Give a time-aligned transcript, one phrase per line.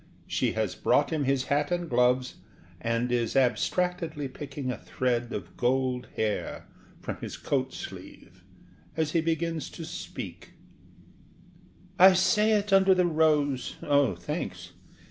[0.25, 2.37] SHE HAS BROUGHT HIM HIS HAT AND GLOVES,
[2.81, 6.65] AND IS ABSTRACTEDLY PICKING A THREAD OF GOLD HAIR
[6.99, 8.43] FROM HIS COAT SLEEVE
[8.97, 10.53] AS HE BEGINS TO SPEAK:
[11.99, 14.71] I say it under the rose oh, thanks!